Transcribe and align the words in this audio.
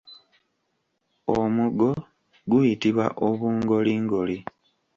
Omugo 1.39 1.89
guyitibwa 2.49 3.05
obungolingoli. 3.27 4.37